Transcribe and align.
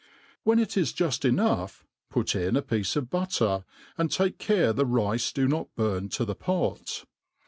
When 0.41 0.57
it 0.57 0.77
is 0.77 0.93
juil 0.93 1.25
enough 1.27 1.85
put 2.09 2.35
in 2.35 2.55
a 2.55 2.63
piece 2.63 2.95
of 2.95 3.11
butcer, 3.11 3.65
and 3.99 4.11
take 4.11 4.39
care 4.39 4.73
the 4.73 4.83
rice 4.83 5.31
do 5.31 5.47
not 5.47 5.75
burn 5.75 6.09
to 6.09 6.25
the 6.25 6.33
pot. 6.33 7.05